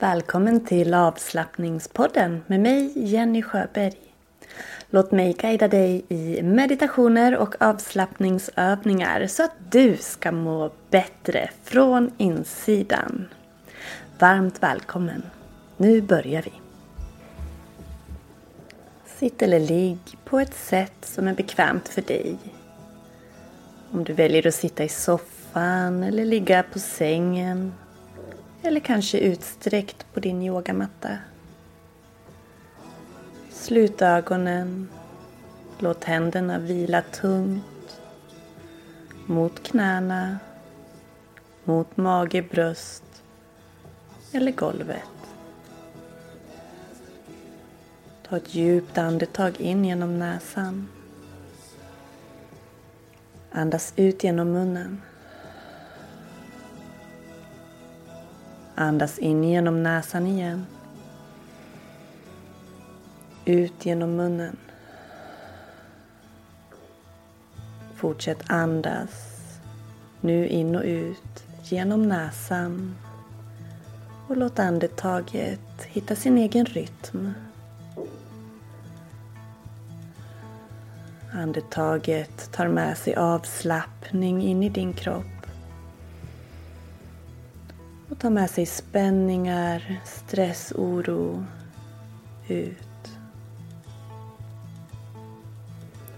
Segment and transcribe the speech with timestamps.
[0.00, 3.94] Välkommen till avslappningspodden med mig Jenny Sjöberg.
[4.90, 12.10] Låt mig guida dig i meditationer och avslappningsövningar så att du ska må bättre från
[12.16, 13.28] insidan.
[14.18, 15.22] Varmt välkommen.
[15.76, 16.52] Nu börjar vi.
[19.06, 22.36] Sitt eller ligg på ett sätt som är bekvämt för dig.
[23.90, 27.72] Om du väljer att sitta i soffan eller ligga på sängen
[28.62, 31.18] eller kanske utsträckt på din yogamatta.
[33.50, 34.88] Slut ögonen.
[35.78, 38.00] Låt händerna vila tungt
[39.26, 40.38] mot knäna,
[41.64, 43.22] mot mage, bröst
[44.32, 45.02] eller golvet.
[48.28, 50.88] Ta ett djupt andetag in genom näsan.
[53.52, 55.02] Andas ut genom munnen.
[58.80, 60.66] Andas in genom näsan igen.
[63.44, 64.56] Ut genom munnen.
[67.94, 69.36] Fortsätt andas.
[70.20, 72.94] Nu in och ut genom näsan.
[74.28, 77.32] Och låt andetaget hitta sin egen rytm.
[81.32, 85.39] Andetaget tar med sig avslappning in i din kropp.
[88.20, 91.44] Ta med sig spänningar, stress, oro
[92.48, 93.10] ut.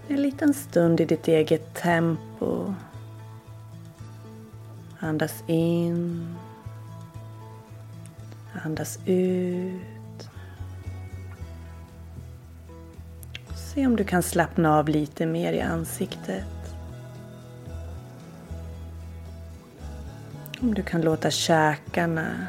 [0.07, 2.73] En liten stund i ditt eget tempo.
[4.99, 6.35] Andas in.
[8.65, 10.29] Andas ut.
[13.73, 16.52] Se om du kan slappna av lite mer i ansiktet.
[20.63, 22.47] Om du kan låta käkarna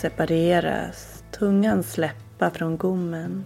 [0.00, 3.44] separeras, tungan släppa från gommen.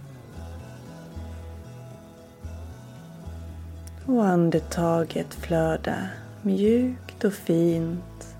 [4.05, 6.09] Och andetaget flöda
[6.41, 8.35] mjukt och fint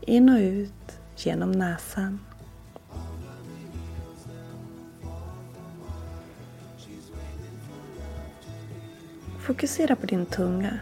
[0.00, 2.20] in och ut genom näsan.
[9.40, 10.78] Fokusera på din tunga.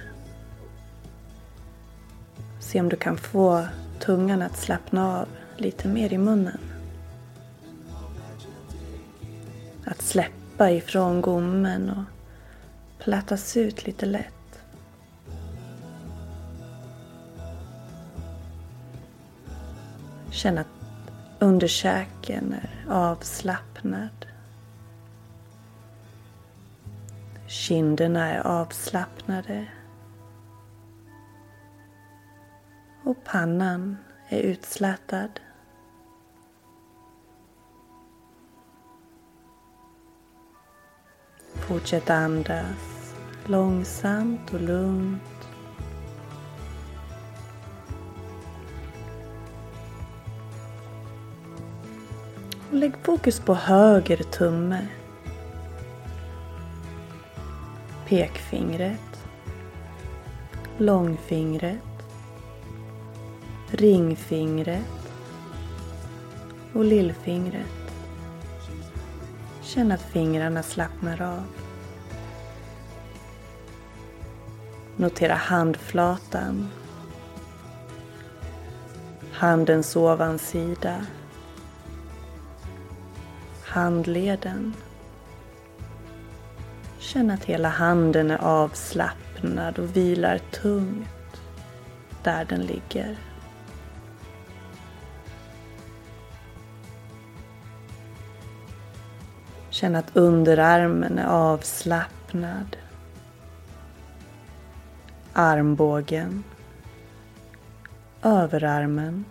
[2.61, 3.67] Se om du kan få
[4.11, 6.61] tungan att slappna av lite mer i munnen.
[9.85, 12.05] Att släppa ifrån gommen och
[13.05, 14.63] plattas ut lite lätt.
[20.31, 20.67] Känn att
[21.39, 24.27] underkäken är avslappnad.
[27.47, 29.67] Kinderna är avslappnade.
[33.11, 33.97] Och pannan
[34.29, 35.41] är utslätad.
[41.55, 43.15] Fortsätt andas
[43.47, 45.49] långsamt och lugnt.
[52.69, 54.89] Och lägg fokus på höger tumme.
[58.07, 59.27] pekfingret,
[60.79, 61.90] långfingret,
[63.81, 65.13] ringfingret
[66.73, 67.93] och lillfingret.
[69.63, 71.45] Känn att fingrarna slappnar av.
[74.97, 76.69] Notera handflatan,
[79.33, 81.07] handens ovansida,
[83.65, 84.75] handleden.
[86.99, 91.41] Känn att hela handen är avslappnad och vilar tungt
[92.23, 93.30] där den ligger.
[99.81, 102.77] Känn att underarmen är avslappnad.
[105.33, 106.45] Armbågen,
[108.23, 109.25] överarmen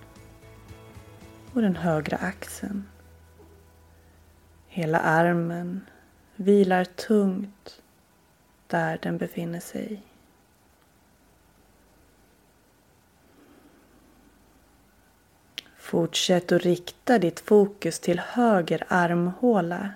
[1.53, 2.87] och den högra axeln.
[4.67, 5.81] Hela armen
[6.35, 7.81] vilar tungt
[8.67, 10.01] där den befinner sig.
[15.77, 19.89] Fortsätt att rikta ditt fokus till höger armhåla.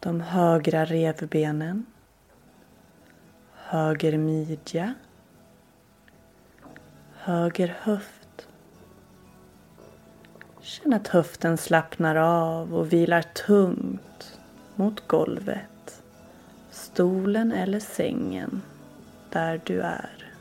[0.00, 1.86] De högra revbenen.
[3.54, 4.94] Höger midja.
[7.14, 8.48] Höger höft.
[10.60, 14.38] Känn att höften slappnar av och vilar tungt
[14.74, 16.02] mot golvet,
[16.70, 18.62] stolen eller sängen
[19.30, 20.32] där du är.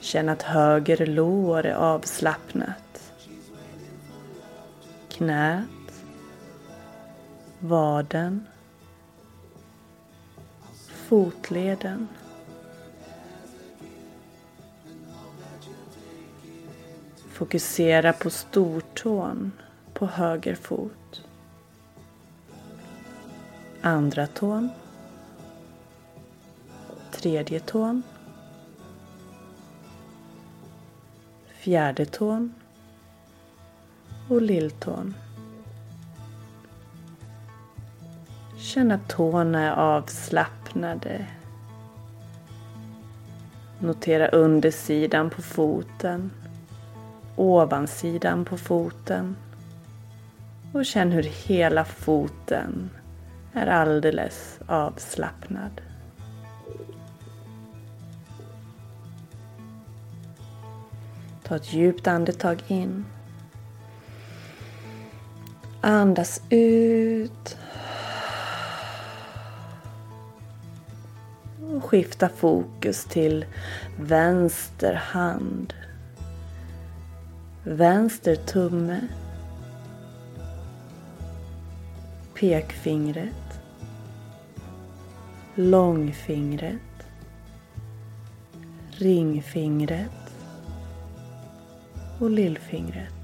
[0.00, 2.81] Känn att höger lår är avslappnat.
[5.22, 6.04] Knät,
[7.60, 8.46] vaden,
[11.08, 12.08] fotleden
[17.28, 19.52] Fokusera på stortån
[19.94, 21.24] på höger fot.
[23.80, 24.68] Andra tån.
[27.10, 28.02] Tredje tån.
[31.46, 32.54] Fjärde tån.
[34.28, 35.14] Och lilltån.
[38.56, 41.26] Känn att tårna är avslappnade.
[43.78, 46.30] Notera undersidan på foten
[47.36, 49.36] ovansidan på foten
[50.72, 52.90] och känn hur hela foten
[53.52, 55.80] är alldeles avslappnad.
[61.42, 63.04] Ta ett djupt andetag in.
[65.84, 67.58] Andas ut.
[71.74, 73.44] Och skifta fokus till
[73.98, 75.74] vänster hand.
[77.64, 79.00] Vänster tumme,
[82.34, 83.60] pekfingret,
[85.54, 87.06] långfingret,
[88.90, 90.10] ringfingret.
[92.20, 93.21] Och lillfingret.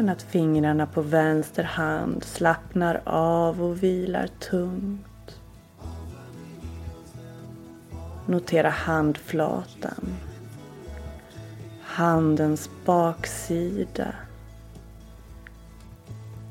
[0.00, 5.40] Känn att fingrarna på vänster hand slappnar av och vilar tungt.
[8.26, 10.16] Notera handflatan
[11.82, 14.14] handens baksida,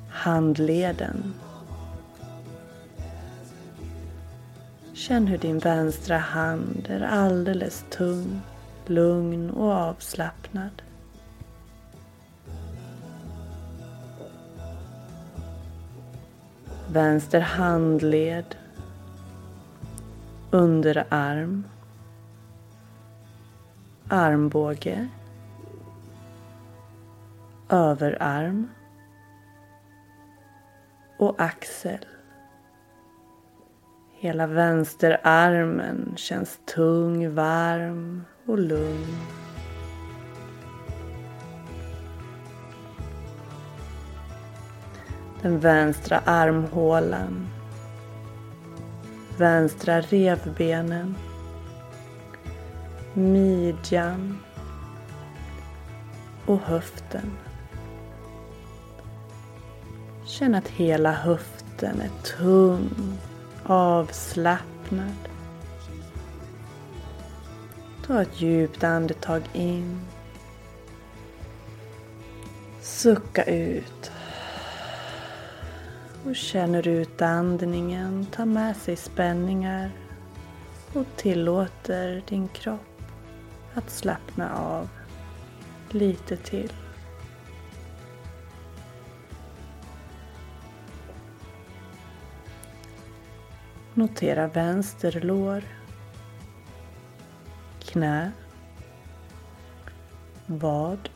[0.09, 1.33] handleden.
[4.93, 8.41] Känn hur din vänstra hand är alldeles tung,
[8.85, 10.81] lugn och avslappnad.
[16.91, 18.55] Vänster handled,
[20.51, 21.63] underarm,
[24.07, 25.09] armbåge
[27.69, 28.69] överarm
[31.17, 32.05] och axel.
[34.13, 39.17] Hela vänsterarmen känns tung, varm och lugn.
[45.41, 47.47] Den vänstra armhålan.
[49.37, 51.15] Vänstra revbenen.
[53.13, 54.39] Midjan.
[56.45, 57.31] Och höften.
[60.25, 63.17] Känn att hela höften är tung,
[63.63, 65.29] avslappnad.
[68.07, 70.01] Ta ett djupt andetag in.
[72.81, 74.11] Sucka ut
[76.25, 79.91] och känner ut andningen, tar med sig spänningar
[80.93, 83.01] och tillåter din kropp
[83.73, 84.89] att slappna av
[85.89, 86.73] lite till.
[93.93, 95.63] Notera vänster lår,
[97.79, 98.31] knä,
[100.45, 101.09] vad,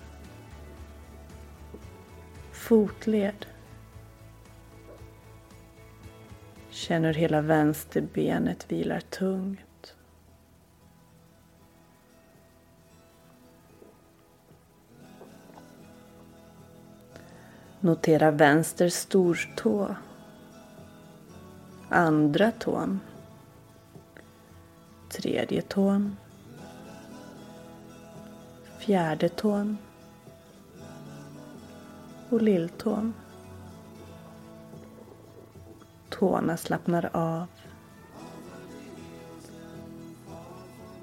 [2.51, 3.45] fotled
[6.83, 9.95] Känn hur hela vänsterbenet vilar tungt.
[17.79, 19.95] Notera vänster stortå
[21.89, 22.99] andra tån,
[25.09, 26.17] tredje tån,
[28.79, 29.77] fjärde tån
[32.29, 33.13] och lilltån.
[36.23, 37.47] Tårna slappnar av.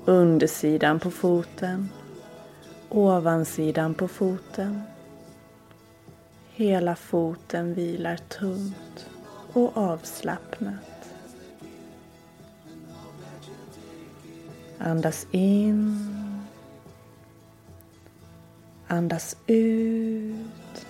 [0.04, 1.88] Undersidan på foten,
[2.88, 4.82] ovansidan på foten.
[6.50, 9.10] Hela foten vilar tungt
[9.52, 11.14] och avslappnat.
[14.78, 16.08] Andas in.
[18.86, 20.86] Andas ut.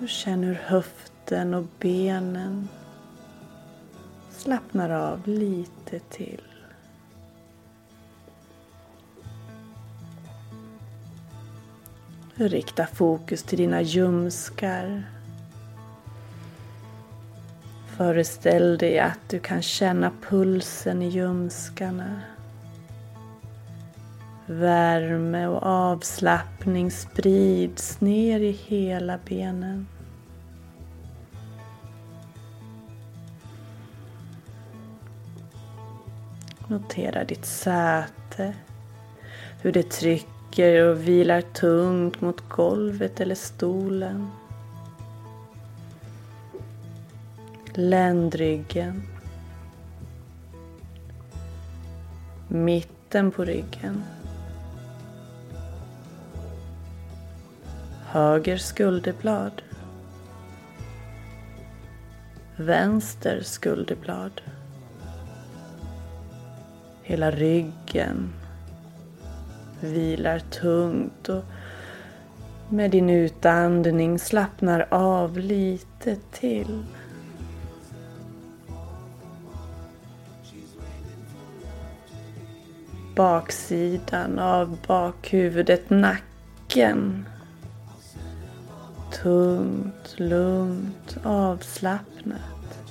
[0.00, 2.68] Och känn hur höften och benen
[4.30, 6.42] slappnar av lite till.
[12.34, 15.04] Rikta fokus till dina ljumskar
[17.96, 22.20] Föreställ dig att du kan känna pulsen i ljumskarna.
[24.46, 29.86] Värme och avslappning sprids ner i hela benen.
[36.68, 38.54] Notera ditt säte,
[39.62, 44.30] hur det trycker och vilar tungt mot golvet eller stolen.
[47.76, 49.02] ländryggen,
[52.48, 54.02] mitten på ryggen,
[58.06, 59.62] höger skulderblad,
[62.56, 64.40] vänster skulderblad,
[67.14, 68.32] hela ryggen
[69.80, 71.44] vilar tungt och
[72.68, 76.84] med din utandning slappnar av lite till.
[83.16, 87.28] baksidan av bakhuvudet, nacken.
[89.22, 92.83] Tungt, lugnt, avslappnat.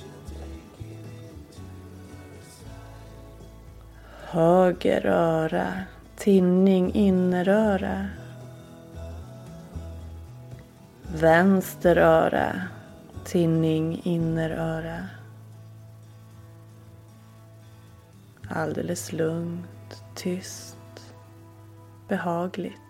[4.34, 5.72] Höger öra,
[6.16, 8.06] tinning inneröra.
[11.14, 12.62] Vänster öra,
[13.24, 15.08] tinning inneröra.
[18.50, 21.14] Alldeles lugnt tyst,
[22.08, 22.80] behagligt.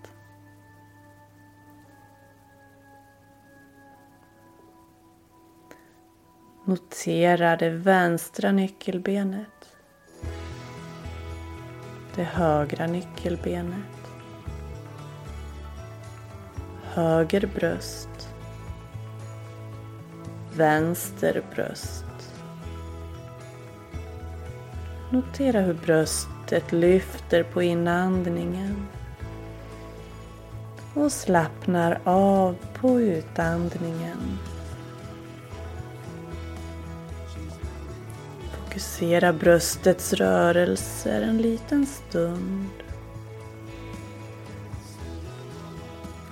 [6.64, 9.53] Notera det vänstra nyckelbenet.
[12.16, 14.12] Det högra nyckelbenet.
[16.82, 18.28] Höger bröst.
[20.56, 22.04] Vänster bröst.
[25.10, 28.86] Notera hur Bröstet lyfter på inandningen
[30.94, 34.38] och slappnar av på utandningen.
[38.74, 42.70] Fokusera bröstets rörelser en liten stund.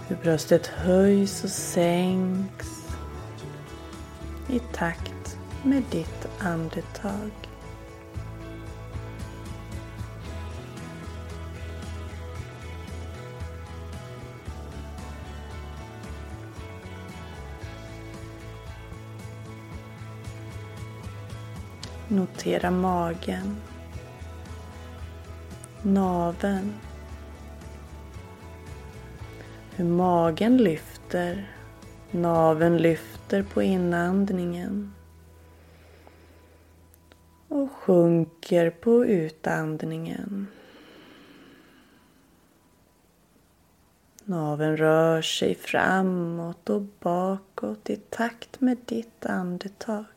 [0.09, 2.89] Hur bröstet höjs och sänks
[4.49, 7.31] i takt med ditt andetag.
[22.13, 23.57] Notera magen,
[25.83, 26.73] naven,
[29.77, 31.53] hur magen lyfter,
[32.11, 34.95] naven lyfter på inandningen
[37.49, 40.47] och sjunker på utandningen.
[44.25, 50.12] Naven rör sig framåt och bakåt i takt med ditt andetag.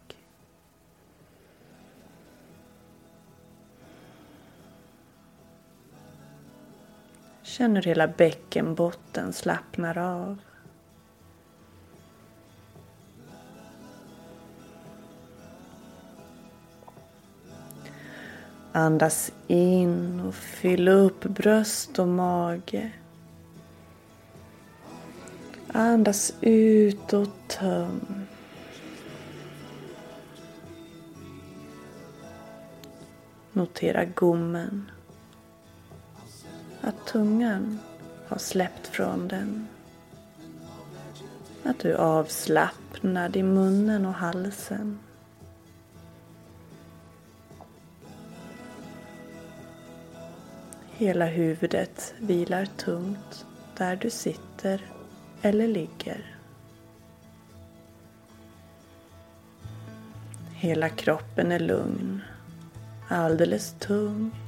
[7.58, 10.38] Känn hur hela bäckenbotten slappnar av.
[18.72, 22.92] Andas in och fyll upp bröst och mage.
[25.68, 28.26] Andas ut och töm.
[33.52, 34.92] Notera gommen.
[36.86, 37.80] Att tungan
[38.28, 39.68] har släppt från den.
[41.64, 45.00] Att du är avslappnad i munnen och halsen.
[50.92, 53.46] Hela huvudet vilar tungt
[53.78, 54.82] där du sitter
[55.42, 56.36] eller ligger.
[60.54, 62.22] Hela kroppen är lugn,
[63.10, 64.45] alldeles tung.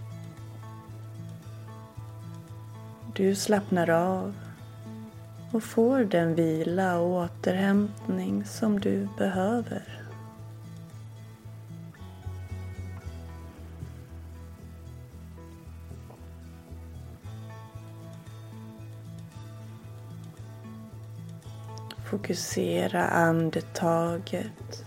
[3.18, 4.36] Du slappnar av
[5.52, 10.04] och får den vila och återhämtning som du behöver.
[22.06, 24.86] Fokusera andetaget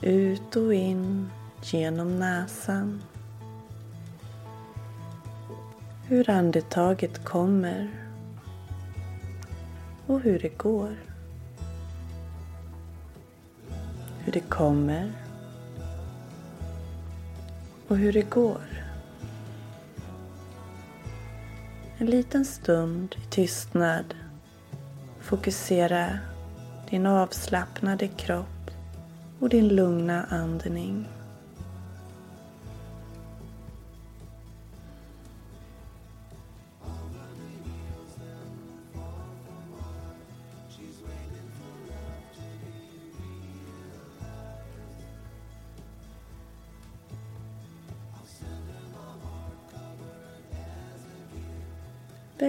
[0.00, 1.30] ut och in
[1.62, 3.02] genom näsan.
[6.08, 7.90] Hur andetaget kommer
[10.06, 10.96] och hur det går.
[14.18, 15.12] Hur det kommer
[17.88, 18.84] och hur det går.
[21.98, 24.14] En liten stund i tystnad.
[25.20, 26.18] Fokusera
[26.90, 28.70] din avslappnade kropp
[29.40, 31.08] och din lugna andning.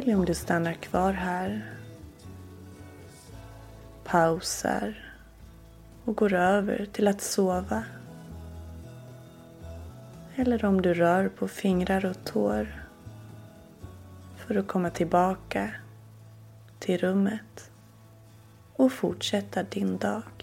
[0.03, 1.75] Välj om du stannar kvar här
[4.03, 5.13] pausar
[6.05, 7.83] och går över till att sova.
[10.35, 12.85] Eller om du rör på fingrar och tår
[14.35, 15.71] för att komma tillbaka
[16.79, 17.71] till rummet
[18.75, 20.42] och fortsätta din dag.